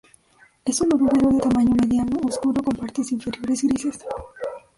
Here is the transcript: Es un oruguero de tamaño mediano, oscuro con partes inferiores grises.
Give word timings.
Es 0.65 0.81
un 0.81 0.91
oruguero 0.95 1.29
de 1.29 1.37
tamaño 1.41 1.75
mediano, 1.79 2.17
oscuro 2.27 2.63
con 2.63 2.75
partes 2.75 3.11
inferiores 3.11 3.61
grises. 3.61 3.99